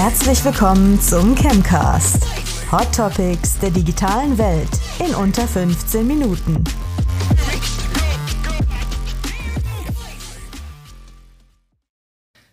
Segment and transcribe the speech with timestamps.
[0.00, 2.24] Herzlich willkommen zum Chemcast.
[2.70, 4.68] Hot Topics der digitalen Welt
[5.04, 6.62] in unter 15 Minuten.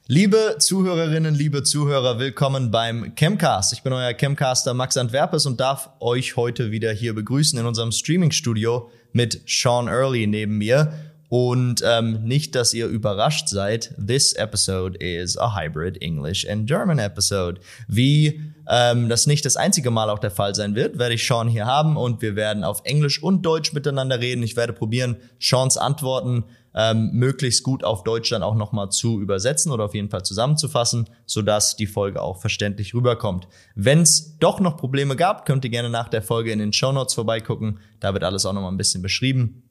[0.08, 3.74] Liebe Zuhörerinnen, liebe Zuhörer, willkommen beim Chemcast.
[3.74, 7.92] Ich bin euer Chemcaster Max Antwerpes und darf euch heute wieder hier begrüßen in unserem
[7.92, 10.94] Streaming-Studio mit Sean Early neben mir.
[11.38, 16.98] Und ähm, nicht, dass ihr überrascht seid, this episode is a hybrid English and German
[16.98, 17.60] episode.
[17.90, 21.50] Wie ähm, das nicht das einzige Mal auch der Fall sein wird, werde ich Sean
[21.50, 24.44] hier haben und wir werden auf Englisch und Deutsch miteinander reden.
[24.44, 29.74] Ich werde probieren, Seans Antworten ähm, möglichst gut auf Deutsch dann auch nochmal zu übersetzen
[29.74, 33.50] oder auf jeden Fall zusammenzufassen, sodass die Folge auch verständlich rüberkommt.
[33.76, 36.94] Wenn es doch noch Probleme gab, könnt ihr gerne nach der Folge in den Show
[36.94, 37.80] Notes vorbeigucken.
[38.00, 39.64] Da wird alles auch nochmal ein bisschen beschrieben.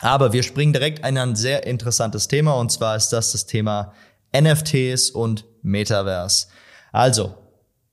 [0.00, 3.94] Aber wir springen direkt in ein sehr interessantes Thema und zwar ist das das Thema
[4.36, 6.48] NFTs und Metaverse.
[6.92, 7.38] Also,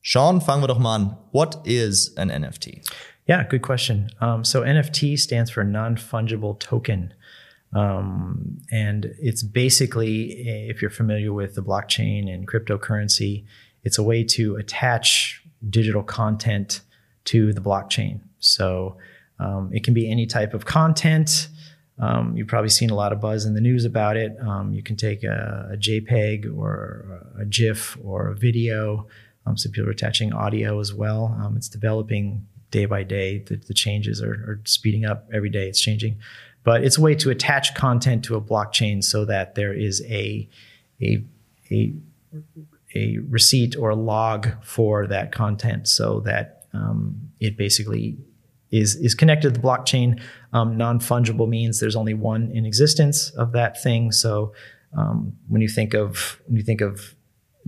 [0.01, 1.17] Sean, fangen wir doch mal an.
[1.31, 2.81] What is an NFT?
[3.29, 4.11] Yeah, good question.
[4.19, 7.13] Um, so NFT stands for non-fungible token.
[7.73, 10.31] Um, and it's basically,
[10.69, 13.45] if you're familiar with the blockchain and cryptocurrency,
[13.83, 16.81] it's a way to attach digital content
[17.25, 18.21] to the blockchain.
[18.39, 18.97] So
[19.39, 21.47] um, it can be any type of content.
[22.01, 24.35] Um, you've probably seen a lot of buzz in the news about it.
[24.41, 29.07] Um, you can take a, a, JPEG or a GIF or a video.
[29.45, 31.37] Um, some people are attaching audio as well.
[31.39, 33.39] Um, it's developing day by day.
[33.39, 35.67] The, the changes are, are, speeding up every day.
[35.67, 36.17] It's changing,
[36.63, 40.49] but it's a way to attach content to a blockchain so that there is a
[41.01, 41.23] a
[41.71, 41.93] a,
[42.95, 48.17] a receipt or a log for that content, so that um, it basically
[48.71, 50.19] is is connected to the blockchain.
[50.53, 54.11] Um, non fungible means there's only one in existence of that thing.
[54.11, 54.53] So
[54.97, 57.15] um, when you think of when you think of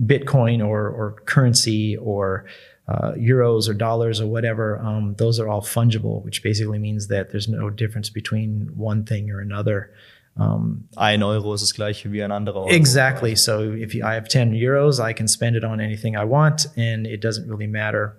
[0.00, 2.46] Bitcoin or or currency or
[2.86, 7.30] uh, euros or dollars or whatever, um, those are all fungible, which basically means that
[7.30, 9.90] there's no difference between one thing or another.
[10.36, 12.68] Um, ein Euro ist das gleiche wie ein anderer Euro.
[12.68, 13.36] Exactly.
[13.36, 16.66] So if you, I have 10 euros, I can spend it on anything I want,
[16.76, 18.16] and it doesn't really matter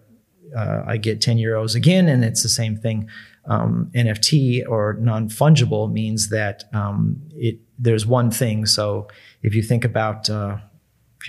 [0.55, 3.09] uh, I get 10 euros again, and it's the same thing.
[3.47, 8.65] Um, NFT or non fungible means that um, it there's one thing.
[8.65, 9.07] So
[9.43, 10.57] if you think about uh,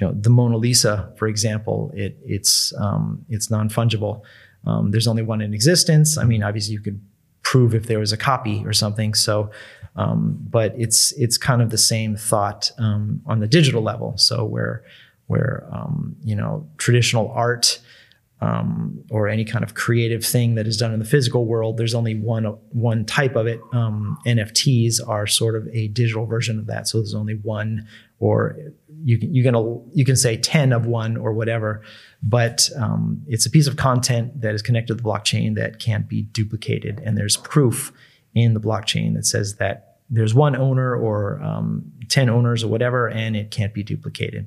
[0.00, 4.22] you know the Mona Lisa, for example, it it's um, it's non fungible.
[4.66, 6.16] Um, there's only one in existence.
[6.18, 7.00] I mean, obviously you could
[7.42, 9.14] prove if there was a copy or something.
[9.14, 9.50] So,
[9.94, 14.16] um, but it's it's kind of the same thought um, on the digital level.
[14.16, 14.84] So where
[15.26, 15.68] where
[16.24, 17.78] you know traditional art
[18.40, 21.78] um, or any kind of creative thing that is done in the physical world.
[21.78, 23.60] There's only one one type of it.
[23.72, 26.86] Um, NFTs are sort of a digital version of that.
[26.86, 27.88] So there's only one,
[28.18, 28.56] or
[29.02, 29.54] you can you can
[29.94, 31.82] you can say ten of one or whatever.
[32.22, 36.08] But um, it's a piece of content that is connected to the blockchain that can't
[36.08, 37.92] be duplicated, and there's proof
[38.34, 43.08] in the blockchain that says that there's one owner or um, ten owners or whatever,
[43.08, 44.46] and it can't be duplicated.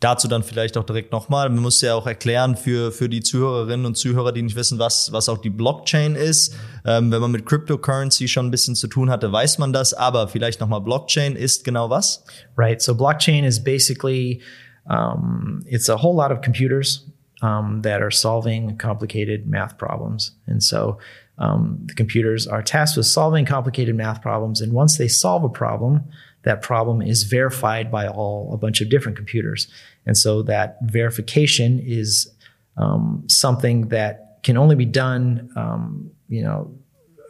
[0.00, 1.50] Dazu dann vielleicht auch direkt nochmal.
[1.50, 5.12] Man muss ja auch erklären für, für die Zuhörerinnen und Zuhörer, die nicht wissen, was,
[5.12, 6.56] was auch die Blockchain ist.
[6.86, 9.92] Ähm, wenn man mit Cryptocurrency schon ein bisschen zu tun hatte, weiß man das.
[9.92, 12.24] Aber vielleicht nochmal Blockchain ist genau was?
[12.56, 12.80] Right.
[12.80, 14.40] So Blockchain is basically,
[14.88, 17.06] um, it's a whole lot of computers
[17.42, 20.34] um, that are solving complicated math problems.
[20.46, 20.98] And so
[21.36, 24.62] um, the computers are tasked with solving complicated math problems.
[24.62, 26.04] And once they solve a problem,
[26.42, 29.68] that problem is verified by all a bunch of different computers.
[30.06, 32.32] And so that verification is
[32.76, 36.74] um, something that can only be done, um, you know,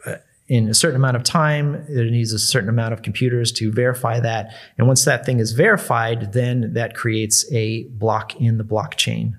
[0.05, 0.15] uh,
[0.47, 1.75] in a certain amount of time.
[1.89, 4.53] It needs a certain amount of computers to verify that.
[4.77, 9.33] And once that thing is verified, then that creates a block in the blockchain.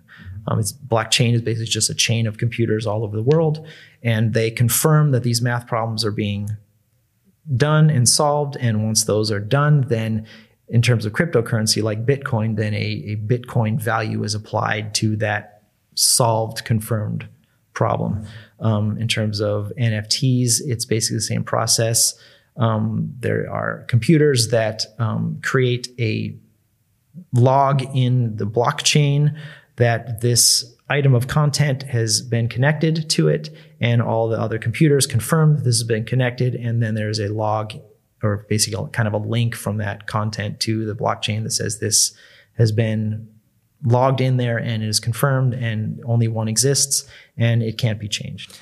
[0.48, 3.66] Um, it's blockchain is basically just a chain of computers all over the world,
[4.02, 6.50] and they confirm that these math problems are being
[7.56, 8.56] done and solved.
[8.60, 10.26] And once those are done, then
[10.68, 15.62] in terms of cryptocurrency like Bitcoin, then a, a Bitcoin value is applied to that
[15.94, 17.28] solved, confirmed
[17.74, 18.24] problem.
[18.60, 22.14] Um, in terms of NFTs, it's basically the same process.
[22.56, 26.34] Um, there are computers that um, create a
[27.32, 29.36] log in the blockchain
[29.82, 33.50] that this item of content has been connected to it,
[33.80, 37.26] and all the other computers confirm that this has been connected, and then there's a
[37.26, 37.74] log
[38.22, 42.14] or basically kind of a link from that content to the blockchain that says this
[42.58, 43.28] has been
[43.84, 47.04] logged in there and it is confirmed and only one exists
[47.36, 48.56] and it can't be changed.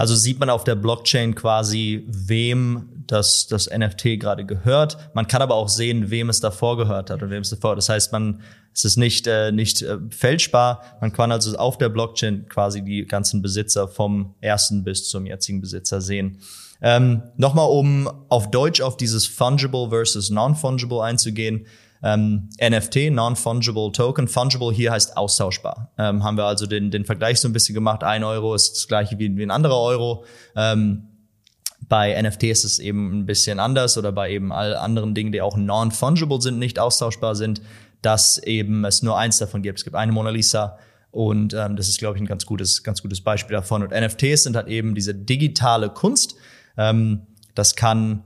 [0.00, 4.96] Also sieht man auf der Blockchain quasi, wem das, das NFT gerade gehört.
[5.12, 7.76] Man kann aber auch sehen, wem es davor gehört hat und wem es davor.
[7.76, 8.40] Das heißt, man
[8.72, 10.82] es ist nicht äh, nicht äh, fälschbar.
[11.02, 15.60] Man kann also auf der Blockchain quasi die ganzen Besitzer vom ersten bis zum jetzigen
[15.60, 16.38] Besitzer sehen.
[16.80, 21.66] Ähm, Nochmal, um auf Deutsch auf dieses fungible versus non-fungible einzugehen.
[22.02, 24.26] Ähm, NFT, Non-Fungible Token.
[24.26, 25.92] Fungible hier heißt austauschbar.
[25.98, 28.02] Ähm, haben wir also den, den Vergleich so ein bisschen gemacht.
[28.04, 30.24] Ein Euro ist das gleiche wie, wie ein anderer Euro.
[30.56, 31.08] Ähm,
[31.88, 35.42] bei NFT ist es eben ein bisschen anders oder bei eben all anderen Dingen, die
[35.42, 37.60] auch non-fungible sind, nicht austauschbar sind,
[38.00, 39.78] dass eben es nur eins davon gibt.
[39.78, 40.78] Es gibt eine Mona Lisa
[41.10, 43.82] und ähm, das ist, glaube ich, ein ganz gutes, ganz gutes Beispiel davon.
[43.82, 46.36] Und NFTs sind halt eben diese digitale Kunst.
[46.76, 48.22] Ähm, das kann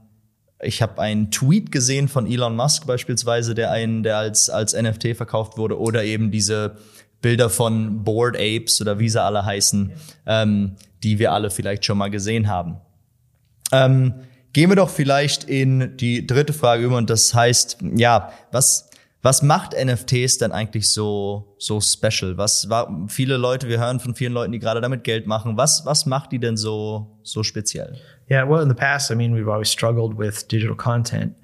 [0.64, 5.16] ich habe einen Tweet gesehen von Elon Musk beispielsweise, der einen, der als, als NFT
[5.16, 6.76] verkauft wurde, oder eben diese
[7.20, 9.92] Bilder von Bored Apes oder wie sie alle heißen,
[10.26, 12.76] ähm, die wir alle vielleicht schon mal gesehen haben.
[13.72, 14.14] Ähm,
[14.52, 18.90] gehen wir doch vielleicht in die dritte Frage über und das heißt, ja, was,
[19.22, 22.36] was macht NFTs denn eigentlich so, so special?
[22.36, 25.56] Was war, viele Leute, wir hören von vielen Leuten, die gerade damit Geld machen.
[25.56, 27.98] Was, was macht die denn so, so speziell?
[28.28, 31.36] Yeah, well, in the past, I mean, we've always struggled with digital content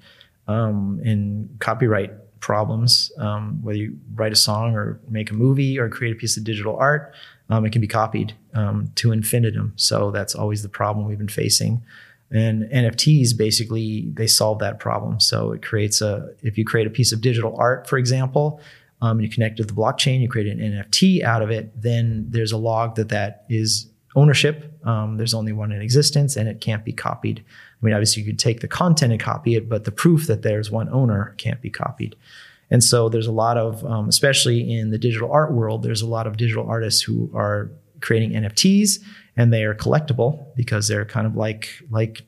[0.47, 3.11] um, in copyright problems.
[3.17, 6.43] Um, whether you write a song or make a movie or create a piece of
[6.43, 7.13] digital art,
[7.49, 9.73] um, it can be copied um, to infinitum.
[9.75, 11.83] So that's always the problem we've been facing.
[12.31, 15.19] And NFTs basically they solve that problem.
[15.19, 18.61] So it creates a if you create a piece of digital art, for example,
[19.01, 22.51] um, you connect to the blockchain, you create an NFT out of it, then there's
[22.51, 24.79] a log that that is ownership.
[24.85, 27.43] Um, there's only one in existence, and it can't be copied.
[27.81, 30.41] I mean, obviously, you could take the content and copy it, but the proof that
[30.41, 32.15] there's one owner can't be copied.
[32.69, 36.07] And so there's a lot of, um, especially in the digital art world, there's a
[36.07, 37.69] lot of digital artists who are
[37.99, 38.99] creating NFTs
[39.37, 42.23] and they are collectible because they're kind of like like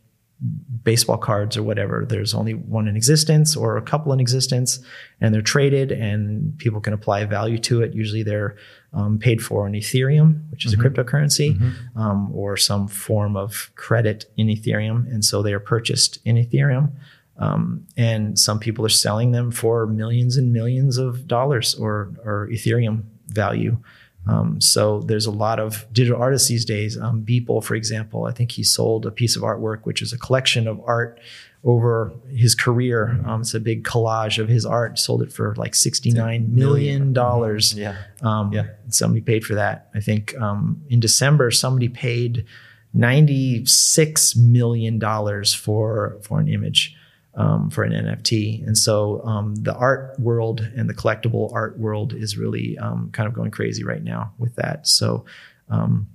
[0.84, 2.06] baseball cards or whatever.
[2.07, 4.80] There's only one in existence or a couple in existence,
[5.22, 7.94] and they're traded, and people can apply value to it.
[7.94, 8.57] Usually, they're
[8.94, 10.86] um, paid for in Ethereum, which is mm-hmm.
[10.86, 12.00] a cryptocurrency, mm-hmm.
[12.00, 16.92] um, or some form of credit in Ethereum, and so they are purchased in Ethereum.
[17.38, 22.48] Um, and some people are selling them for millions and millions of dollars or, or
[22.51, 23.78] Ethereum value.
[24.25, 26.97] Um, so there's a lot of digital artists these days.
[26.97, 30.17] Um, Beeple, for example, I think he sold a piece of artwork, which is a
[30.17, 31.19] collection of art
[31.65, 33.21] over his career.
[33.25, 34.99] Um, it's a big collage of his art.
[34.99, 37.73] Sold it for like sixty-nine million dollars.
[37.73, 38.67] Yeah, um, yeah.
[38.89, 39.89] Somebody paid for that.
[39.95, 42.45] I think um, in December somebody paid
[42.93, 46.95] ninety-six million dollars for for an image
[47.35, 48.65] um, for an NFT.
[48.65, 53.27] And so um, the art world and the collectible art world is really um, kind
[53.27, 54.88] of going crazy right now with that.
[54.88, 55.25] So
[55.69, 56.07] um,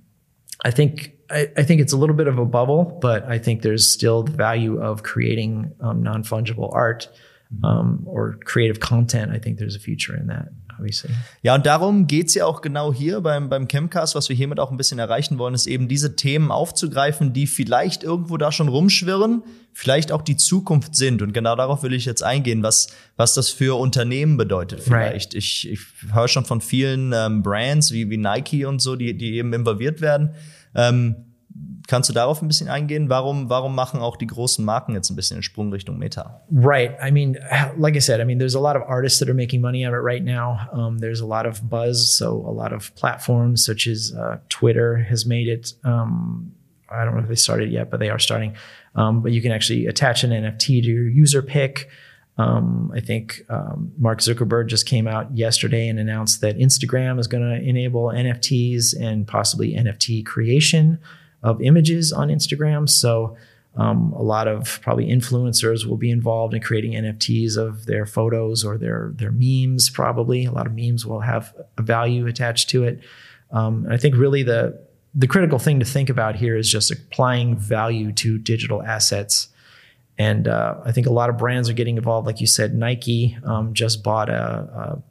[0.63, 3.61] I think I, I, think it's a little bit of a bubble, but I think
[3.61, 7.09] there's still the value of creating um, non fungible art
[7.53, 7.65] mm-hmm.
[7.65, 9.31] um, or creative content.
[9.31, 10.49] I think there's a future in that.
[10.79, 11.11] Obviously.
[11.41, 14.15] Ja, und darum geht's ja auch genau hier beim, beim Chemcast.
[14.15, 18.03] Was wir hiermit auch ein bisschen erreichen wollen, ist eben diese Themen aufzugreifen, die vielleicht
[18.03, 19.43] irgendwo da schon rumschwirren,
[19.73, 21.21] vielleicht auch die Zukunft sind.
[21.21, 25.33] Und genau darauf will ich jetzt eingehen, was, was das für Unternehmen bedeutet vielleicht.
[25.33, 25.35] Right.
[25.35, 25.79] Ich, ich
[26.13, 30.01] höre schon von vielen ähm, Brands wie, wie Nike und so, die, die eben involviert
[30.01, 30.35] werden.
[30.75, 31.28] Ähm,
[31.89, 33.09] Kannst du darauf ein bisschen eingehen?
[33.09, 36.43] Warum, warum machen auch die großen Marken jetzt ein bisschen den Sprung Richtung Meta?
[36.51, 36.95] Right.
[37.01, 37.35] I mean,
[37.79, 39.93] like I said, I mean, there's a lot of artists that are making money out
[39.93, 40.69] of it right now.
[40.71, 42.15] Um, there's a lot of buzz.
[42.15, 45.73] So a lot of platforms such as uh, Twitter has made it.
[45.83, 46.53] Um,
[46.91, 48.55] I don't know if they started yet, but they are starting.
[48.93, 51.89] Um, but you can actually attach an NFT to your user pic.
[52.37, 57.25] Um, I think um, Mark Zuckerberg just came out yesterday and announced that Instagram is
[57.25, 60.99] going to enable NFTs and possibly NFT creation
[61.43, 62.89] of images on Instagram.
[62.89, 63.37] So
[63.75, 68.65] um, a lot of probably influencers will be involved in creating NFTs of their photos
[68.65, 69.89] or their their memes.
[69.89, 72.99] Probably a lot of memes will have a value attached to it.
[73.51, 76.91] Um, and I think really the the critical thing to think about here is just
[76.91, 79.47] applying value to digital assets.
[80.17, 82.27] And uh, I think a lot of brands are getting involved.
[82.27, 85.01] Like you said, Nike um, just bought a,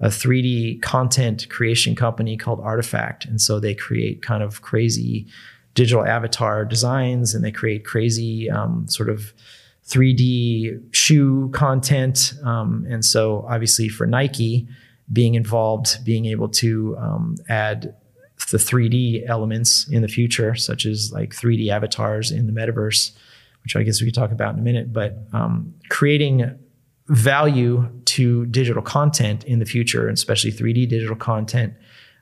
[0.00, 5.26] a, a 3D content creation company called Artifact, and so they create kind of crazy
[5.74, 9.32] digital avatar designs and they create crazy um, sort of
[9.86, 12.34] 3D shoe content.
[12.44, 14.68] Um, and so, obviously, for Nike,
[15.12, 17.94] being involved, being able to um, add
[18.50, 23.12] the 3D elements in the future, such as like 3D avatars in the metaverse,
[23.64, 26.58] which I guess we could talk about in a minute, but um, creating
[27.08, 31.74] value to digital content in the future, and especially 3D digital content,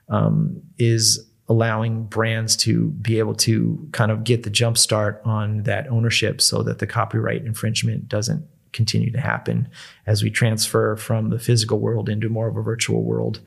[0.09, 5.63] um, is allowing brands to be able to kind of get the jump start on
[5.63, 9.67] that ownership so that the copyright infringement doesn't continue to happen
[10.05, 13.41] as we transfer from the physical world into more of a virtual world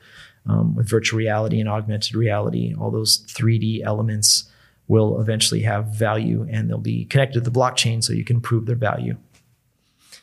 [0.45, 2.75] um, with virtual reality and augmented reality.
[2.77, 4.49] All those 3D elements
[4.89, 8.65] will eventually have value and they'll be connected to the blockchain so you can prove
[8.65, 9.15] their value.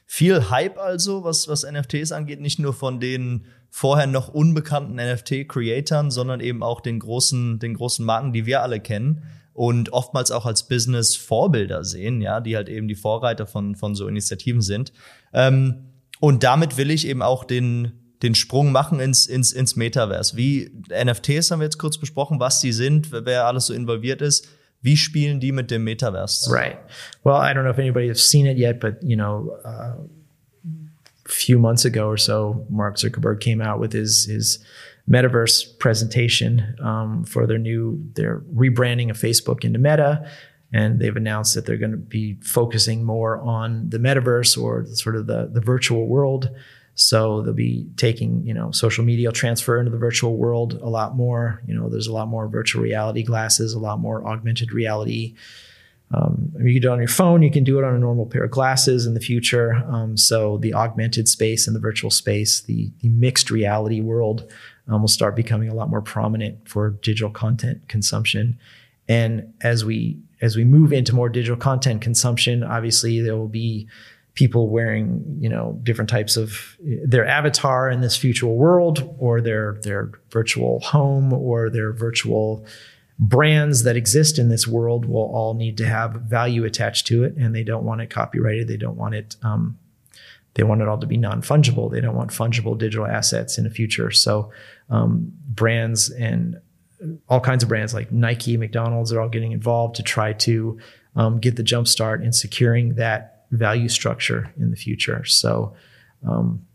[0.07, 6.11] Viel Hype also, was, was NFTs angeht, nicht nur von den vorher noch unbekannten NFT-Creatoren,
[6.11, 9.23] sondern eben auch den großen, den großen Marken, die wir alle kennen
[9.53, 14.09] und oftmals auch als Business-Vorbilder sehen, ja, die halt eben die Vorreiter von, von so
[14.09, 14.93] Initiativen sind.
[15.33, 15.87] Ähm,
[16.19, 20.37] und damit will ich eben auch den, den Sprung machen ins, ins, ins Metaverse.
[20.37, 24.49] Wie NFTs haben wir jetzt kurz besprochen, was die sind, wer alles so involviert ist.
[24.83, 26.50] Wie spielen die mit dem Metaverse?
[26.50, 26.79] Right.
[27.23, 30.03] Well, I don't know if anybody has seen it yet, but you know, uh,
[31.31, 34.59] few months ago or so, Mark Zuckerberg came out with his his
[35.09, 40.29] metaverse presentation um, for their new they're rebranding of Facebook into Meta,
[40.73, 45.17] and they've announced that they're going to be focusing more on the metaverse or sort
[45.17, 46.51] of the the virtual world.
[46.95, 51.17] So they'll be taking, you know, social media transfer into the virtual world a lot
[51.17, 51.63] more.
[51.67, 55.35] You know, there's a lot more virtual reality glasses, a lot more augmented reality
[56.12, 57.43] um, you can do it on your phone.
[57.43, 59.75] You can do it on a normal pair of glasses in the future.
[59.88, 64.50] Um, so the augmented space and the virtual space, the, the mixed reality world,
[64.88, 68.59] um, will start becoming a lot more prominent for digital content consumption.
[69.09, 73.88] And as we as we move into more digital content consumption, obviously there will be
[74.35, 79.79] people wearing you know different types of their avatar in this future world, or their
[79.83, 82.64] their virtual home, or their virtual
[83.21, 87.37] brands that exist in this world will all need to have value attached to it,
[87.37, 88.67] and they don't want it copyrighted.
[88.67, 89.37] They don't want it.
[89.43, 89.79] Um,
[90.55, 91.93] they want it all to be non fungible.
[91.93, 94.11] They don't want fungible digital assets in the future.
[94.11, 94.50] So,
[94.89, 96.57] um, brands and
[97.29, 100.79] all kinds of brands like Nike, McDonald's are all getting involved to try to
[101.15, 105.25] um, get the jump start in securing that value structure in the future.
[105.27, 105.75] So,
[106.27, 106.67] um,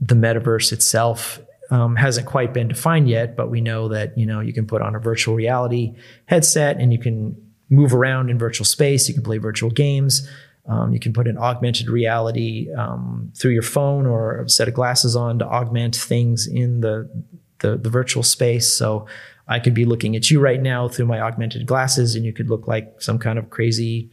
[0.00, 1.40] the metaverse itself
[1.70, 4.82] um, hasn't quite been defined yet, but we know that you know you can put
[4.82, 5.94] on a virtual reality
[6.26, 7.36] headset and you can
[7.70, 9.08] move around in virtual space.
[9.08, 10.28] You can play virtual games.
[10.66, 14.74] Um, you can put an augmented reality um, through your phone or a set of
[14.74, 17.08] glasses on to augment things in the,
[17.58, 18.72] the, the virtual space.
[18.72, 19.06] So
[19.48, 22.48] I could be looking at you right now through my augmented glasses, and you could
[22.48, 24.10] look like some kind of crazy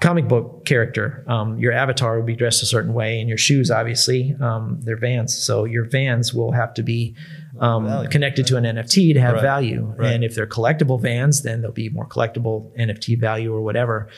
[0.00, 1.24] comic book character.
[1.26, 4.96] Um, your avatar will be dressed a certain way, and your shoes, obviously, um, they're
[4.96, 5.36] Vans.
[5.36, 7.16] So your Vans will have to be
[7.58, 9.42] um, connected to an NFT to have right.
[9.42, 9.94] value.
[9.96, 10.12] Right.
[10.12, 14.08] And if they're collectible Vans, then they'll be more collectible NFT value or whatever.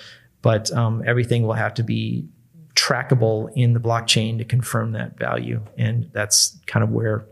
[0.43, 2.29] But um, everything will have to be
[2.75, 7.27] trackable in the blockchain to confirm that value, and that's kind of where,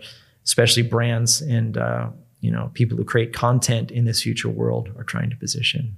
[0.45, 2.09] especially brands and uh,
[2.41, 5.97] you know people who create content in this future world are trying to position.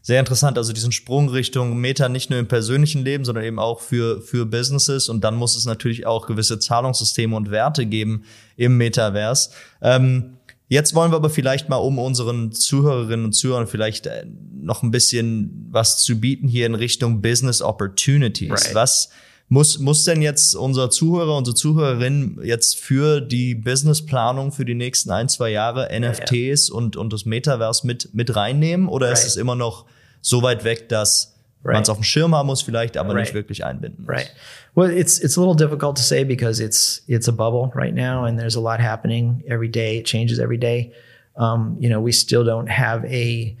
[0.00, 0.58] Sehr interessant.
[0.58, 4.46] Also diesen Sprung Richtung Meta nicht nur im persönlichen Leben, sondern eben auch für, für
[4.46, 5.08] Businesses.
[5.08, 8.24] Und dann muss es natürlich auch gewisse Zahlungssysteme und Werte geben
[8.56, 9.50] im Metaverse.
[9.80, 14.82] Ähm, jetzt wollen wir aber vielleicht mal, um unseren Zuhörerinnen und Zuhörern vielleicht äh, noch
[14.82, 18.50] ein bisschen was zu bieten hier in Richtung Business Opportunities.
[18.50, 18.74] Right.
[18.74, 19.10] Was
[19.48, 25.10] muss, muss denn jetzt unser Zuhörer, unsere Zuhörerin jetzt für die Businessplanung für die nächsten
[25.10, 26.74] ein, zwei Jahre NFTs ja.
[26.74, 28.88] und, und das Metaverse mit, mit reinnehmen?
[28.88, 29.18] Oder right.
[29.18, 29.84] ist es immer noch
[30.22, 31.34] so weit weg, dass
[31.64, 31.74] right.
[31.74, 33.20] man es auf dem Schirm haben muss vielleicht, aber right.
[33.20, 34.14] nicht wirklich einbinden muss?
[34.14, 34.32] Right.
[34.74, 38.24] Well, it's, it's a little difficult to say because it's, it's a bubble right now
[38.24, 39.98] and there's a lot happening every day.
[39.98, 40.92] It changes every day.
[41.36, 43.54] Um, you know, we still don't have a,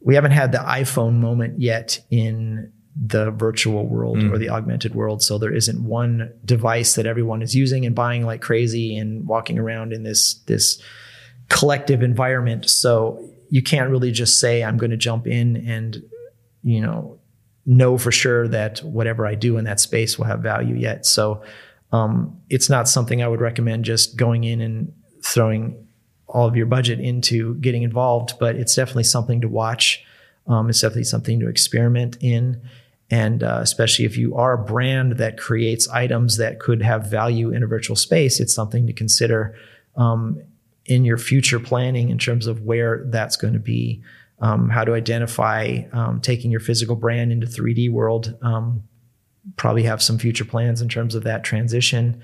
[0.00, 4.32] we haven't had the iPhone moment yet in the virtual world mm.
[4.32, 5.22] or the augmented world.
[5.22, 9.58] So there isn't one device that everyone is using and buying like crazy and walking
[9.58, 10.80] around in this this
[11.48, 12.68] collective environment.
[12.68, 16.02] So you can't really just say I'm going to jump in and
[16.62, 17.18] you know
[17.64, 21.06] know for sure that whatever I do in that space will have value yet.
[21.06, 21.42] So
[21.92, 25.86] um, it's not something I would recommend just going in and throwing
[26.26, 30.02] all of your budget into getting involved, but it's definitely something to watch.
[30.46, 32.60] Um, it's definitely something to experiment in.
[33.12, 37.50] And uh, especially if you are a brand that creates items that could have value
[37.52, 39.54] in a virtual space, it's something to consider
[39.96, 40.42] um,
[40.86, 44.02] in your future planning in terms of where that's going to be.
[44.40, 48.34] Um, how to identify um, taking your physical brand into 3D world.
[48.40, 48.82] Um,
[49.56, 52.22] probably have some future plans in terms of that transition,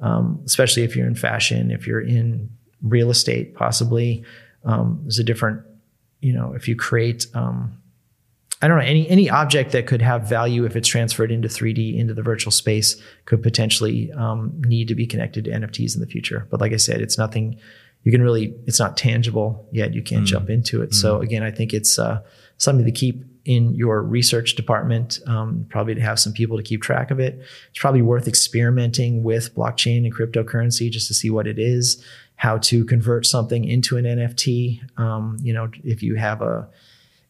[0.00, 2.48] um, especially if you're in fashion, if you're in
[2.82, 4.24] real estate, possibly.
[4.64, 5.62] Um, there's a different,
[6.20, 7.26] you know, if you create
[8.62, 11.98] I don't know any any object that could have value if it's transferred into 3D
[11.98, 16.06] into the virtual space could potentially um, need to be connected to NFTs in the
[16.06, 16.46] future.
[16.50, 17.58] But like I said, it's nothing
[18.02, 19.94] you can really it's not tangible yet.
[19.94, 20.28] You can't Mm.
[20.28, 20.94] jump into it.
[20.94, 22.20] So again, I think it's uh,
[22.58, 25.18] something to keep in your research department.
[25.26, 27.40] Um, probably to have some people to keep track of it.
[27.70, 32.04] It's probably worth experimenting with blockchain and cryptocurrency just to see what it is,
[32.36, 34.82] how to convert something into an NFT.
[34.98, 36.68] Um, you know, if you have a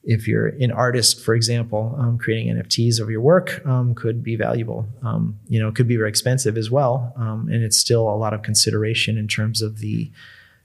[0.02, 4.34] if you're an artist, for example, um, creating NFTs of your work um, could be
[4.34, 4.86] valuable.
[5.02, 8.16] Um, you know, it could be very expensive as well, um, and it's still a
[8.16, 10.10] lot of consideration in terms of the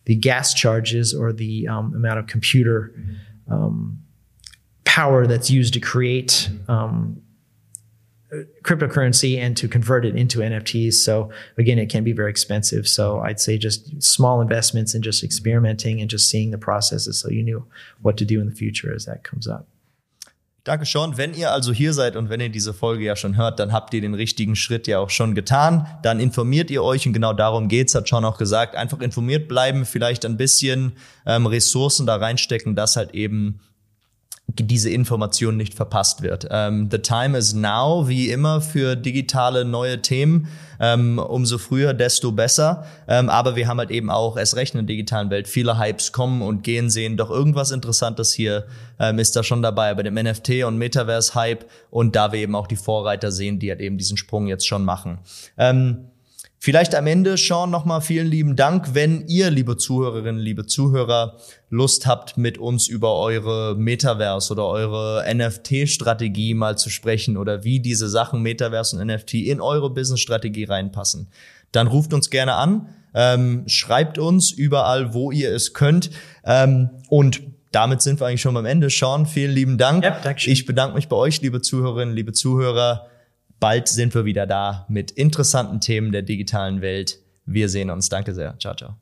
[0.05, 2.93] the gas charges or the um, amount of computer
[3.49, 3.99] um,
[4.83, 7.21] power that's used to create um,
[8.63, 10.93] cryptocurrency and to convert it into NFTs.
[10.93, 12.87] So again, it can be very expensive.
[12.87, 17.29] So I'd say just small investments and just experimenting and just seeing the processes so
[17.29, 17.65] you knew
[18.01, 19.67] what to do in the future as that comes up.
[20.65, 21.15] Danke, Sean.
[21.15, 23.93] Wenn ihr also hier seid und wenn ihr diese Folge ja schon hört, dann habt
[23.93, 25.85] ihr den richtigen Schritt ja auch schon getan.
[26.01, 28.75] Dann informiert ihr euch und genau darum geht's, hat Sean auch gesagt.
[28.75, 30.93] Einfach informiert bleiben, vielleicht ein bisschen
[31.27, 33.59] ähm, Ressourcen da reinstecken, dass halt eben
[34.47, 36.47] diese Information nicht verpasst wird.
[36.51, 40.47] Ähm, the time is now, wie immer, für digitale neue Themen.
[40.79, 42.85] Ähm, umso früher, desto besser.
[43.07, 46.11] Ähm, aber wir haben halt eben auch erst recht in der digitalen Welt viele Hypes
[46.11, 47.17] kommen und gehen sehen.
[47.17, 48.65] Doch irgendwas Interessantes hier
[48.99, 52.67] ähm, ist da schon dabei bei dem NFT und Metaverse-Hype und da wir eben auch
[52.67, 55.19] die Vorreiter sehen, die halt eben diesen Sprung jetzt schon machen.
[55.57, 56.09] Ähm,
[56.65, 58.95] Vielleicht am Ende, Sean, nochmal vielen lieben Dank.
[58.95, 61.37] Wenn ihr, liebe Zuhörerinnen, liebe Zuhörer,
[61.69, 67.81] Lust habt, mit uns über eure Metaverse oder eure NFT-Strategie mal zu sprechen oder wie
[67.81, 71.27] diese Sachen Metaverse und NFT in eure Business-Strategie reinpassen,
[71.71, 76.09] dann ruft uns gerne an, ähm, schreibt uns überall, wo ihr es könnt.
[76.45, 77.43] Ähm, und
[77.73, 78.89] damit sind wir eigentlich schon beim Ende.
[78.89, 80.03] Sean, vielen lieben Dank.
[80.03, 83.05] Ja, ich bedanke mich bei euch, liebe Zuhörerinnen, liebe Zuhörer.
[83.59, 87.19] Bald sind wir wieder da mit interessanten Themen der digitalen Welt.
[87.45, 88.09] Wir sehen uns.
[88.09, 88.57] Danke sehr.
[88.59, 88.95] Ciao, ciao.